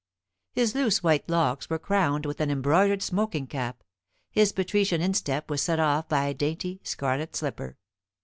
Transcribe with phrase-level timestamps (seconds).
[0.53, 3.83] His loose white locks were crowned with an embroidered smoking cap;
[4.31, 7.77] his patrician instep was set off by a dainty scarlet slipper.